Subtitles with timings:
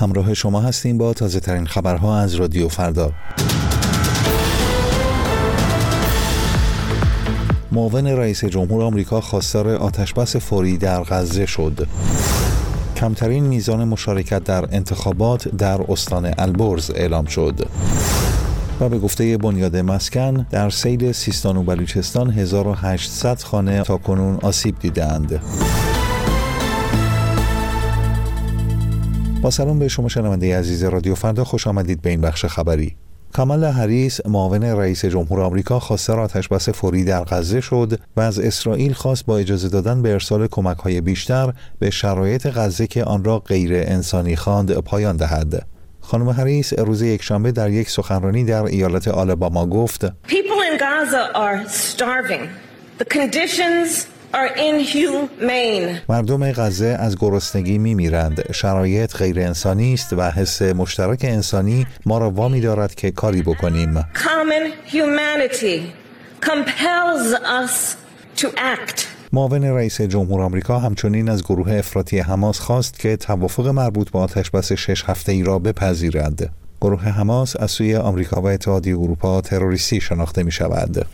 [0.00, 3.12] همراه شما هستیم با تازه ترین خبرها از رادیو فردا.
[7.72, 11.88] معاون رئیس جمهور آمریکا خواستار آتشبس فوری در غزه شد.
[12.96, 17.68] کمترین میزان مشارکت در انتخابات در استان البرز اعلام شد.
[18.80, 24.78] و به گفته بنیاد مسکن در سیل سیستان و بلوچستان 1800 خانه تا کنون آسیب
[24.78, 25.40] دیدند.
[29.50, 32.96] سلام به شما شنونده عزیز رادیو فردا خوش آمدید به این بخش خبری.
[33.32, 38.92] کامال هریس معاون رئیس جمهور آمریکا خواستار آتشبس فوری در غزه شد و از اسرائیل
[38.92, 43.38] خواست با اجازه دادن به ارسال کمک های بیشتر به شرایط غزه که آن را
[43.38, 45.66] غیر انسانی خواند پایان دهد.
[46.00, 51.68] خانم هریس روز یکشنبه در یک سخنرانی در ایالت آلاباما گفت People in Gaza are
[51.68, 52.48] starving.
[52.98, 56.00] The conditions are inhumane.
[56.08, 58.52] مردم غزه از گرسنگی می میرند.
[58.52, 64.00] شرایط غیر انسانی است و حس مشترک انسانی ما را وامی دارد که کاری بکنیم.
[64.00, 65.80] Common humanity
[66.46, 67.96] compels us
[68.42, 69.06] to act.
[69.32, 74.72] معاون رئیس جمهور آمریکا همچنین از گروه افراطی حماس خواست که توافق مربوط به آتشبس
[74.72, 76.50] شش هفته ای را بپذیرد.
[76.80, 81.06] گروه حماس از سوی آمریکا و اتحادیه اروپا تروریستی شناخته می شود.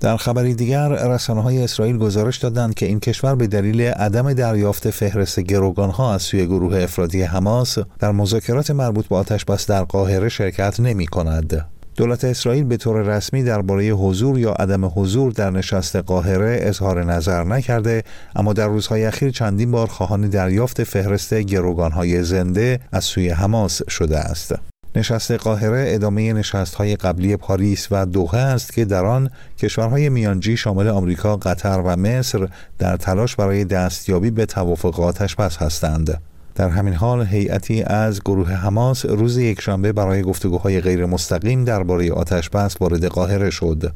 [0.00, 4.90] در خبری دیگر رسانه های اسرائیل گزارش دادند که این کشور به دلیل عدم دریافت
[4.90, 10.28] فهرست گروگان ها از سوی گروه افرادی حماس در مذاکرات مربوط به آتشبس در قاهره
[10.28, 11.66] شرکت نمی کند.
[11.98, 17.44] دولت اسرائیل به طور رسمی درباره حضور یا عدم حضور در نشست قاهره اظهار نظر
[17.44, 18.02] نکرده
[18.36, 24.18] اما در روزهای اخیر چندین بار خواهان دریافت فهرست گروگانهای زنده از سوی حماس شده
[24.18, 24.54] است.
[24.98, 30.56] نشست قاهره ادامه نشست های قبلی پاریس و دوحه است که در آن کشورهای میانجی
[30.56, 36.20] شامل آمریکا، قطر و مصر در تلاش برای دستیابی به توافقاتش پس هستند.
[36.54, 42.50] در همین حال هیئتی از گروه حماس روز یکشنبه برای گفتگوهای غیر مستقیم درباره آتش
[42.50, 43.92] بس وارد قاهره شد.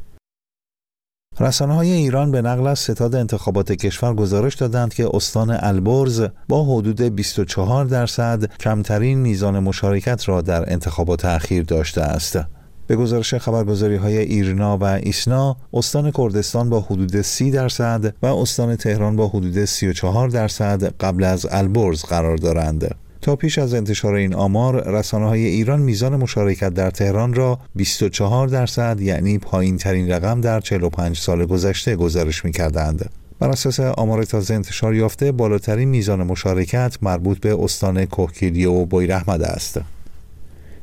[1.41, 6.65] رسانه های ایران به نقل از ستاد انتخابات کشور گزارش دادند که استان البرز با
[6.65, 12.39] حدود 24 درصد کمترین میزان مشارکت را در انتخابات اخیر داشته است.
[12.87, 18.77] به گزارش خبرگزاری های ایرنا و ایسنا استان کردستان با حدود 30 درصد و استان
[18.77, 22.95] تهران با حدود 34 درصد قبل از البرز قرار دارند.
[23.23, 28.49] تا پیش از انتشار این آمار رسانه های ایران میزان مشارکت در تهران را 24
[28.49, 33.11] درصد یعنی پایین ترین رقم در 45 سال گذشته گزارش می کردند.
[33.39, 39.43] بر اساس آمار تازه انتشار یافته بالاترین میزان مشارکت مربوط به استان کوهگیری و بویراحمد
[39.43, 39.81] است.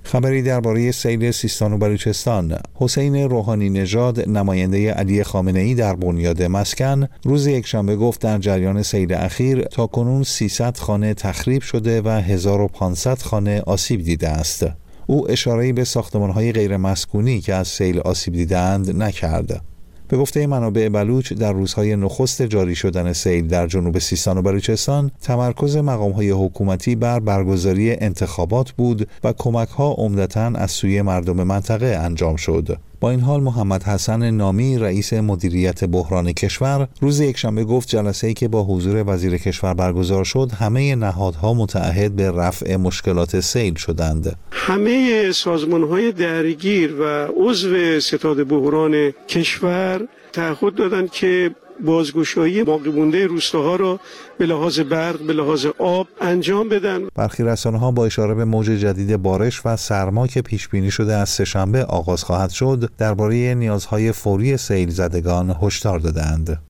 [0.09, 2.57] خبری درباره سیل سیستان و بلوچستان.
[2.75, 8.83] حسین روحانی نژاد نماینده علی خامنه ای در بنیاد مسکن روز یکشنبه گفت در جریان
[8.83, 14.65] سیل اخیر تا کنون 300 خانه تخریب شده و 1500 خانه آسیب دیده است.
[15.07, 19.68] او اشاره به ساختمانهای غیر مسکونی که از سیل آسیب دیدند نکرد.
[20.09, 25.11] به گفته منابع بلوچ در روزهای نخست جاری شدن سیل در جنوب سیستان و بلوچستان
[25.21, 31.85] تمرکز مقامهای حکومتی بر برگزاری انتخابات بود و کمک ها عمدتا از سوی مردم منطقه
[31.85, 32.88] انجام شد.
[33.01, 38.33] با این حال محمد حسن نامی رئیس مدیریت بحران کشور روز یکشنبه گفت جلسه ای
[38.33, 44.35] که با حضور وزیر کشور برگزار شد همه نهادها متعهد به رفع مشکلات سیل شدند.
[44.51, 51.51] همه سازمان های درگیر و عضو ستاد بحران کشور تعهد دادند که
[51.85, 53.99] بازگشایی باقی مونده روستاها را
[54.37, 57.07] به لحاظ برق به لحاظ آب انجام بدن.
[57.15, 61.13] برخی رسانه ها با اشاره به موج جدید بارش و سرما که پیش بینی شده
[61.13, 66.68] از سهشنبه آغاز خواهد شد درباره نیازهای فوری سیل زدگان هشدار دادند.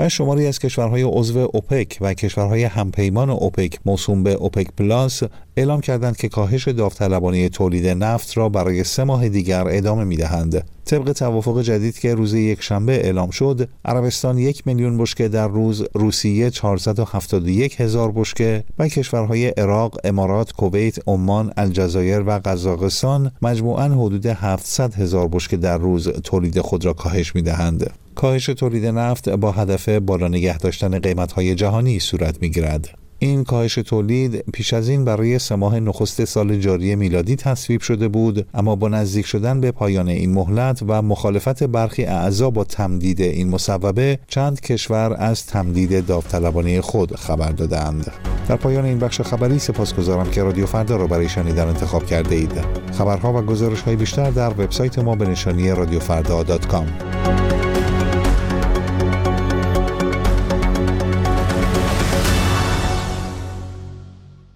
[0.00, 5.22] و شماری از کشورهای عضو اوپک و کشورهای همپیمان اوپک موسوم به اوپک پلاس
[5.56, 10.66] اعلام کردند که کاهش داوطلبانه تولید نفت را برای سه ماه دیگر ادامه می دهند.
[10.84, 16.50] طبق توافق جدید که روز یکشنبه اعلام شد، عربستان یک میلیون بشکه در روز، روسیه
[16.50, 24.94] 471 هزار بشکه و کشورهای عراق، امارات، کویت، عمان، الجزایر و قزاقستان مجموعاً حدود 700
[24.94, 27.90] هزار بشکه در روز تولید خود را کاهش می دهند.
[28.20, 32.88] کاهش تولید نفت با هدف بالا نگه داشتن قیمت‌های جهانی صورت می‌گیرد.
[33.18, 38.08] این کاهش تولید پیش از این برای سه ماه نخست سال جاری میلادی تصویب شده
[38.08, 43.20] بود اما با نزدیک شدن به پایان این مهلت و مخالفت برخی اعضا با تمدید
[43.20, 48.12] این مصوبه چند کشور از تمدید داوطلبانه خود خبر دادند.
[48.48, 52.52] در پایان این بخش خبری سپاسگزارم که رادیو فردا را برای شنیدن انتخاب کرده اید.
[52.98, 57.49] خبرها و گزارش های بیشتر در وبسایت ما به نشانی رادیوفردا.com